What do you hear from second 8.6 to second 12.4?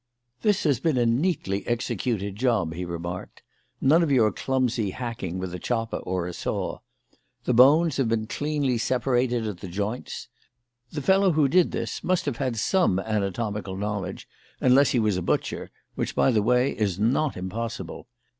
separated at the joints. The fellow who did this must have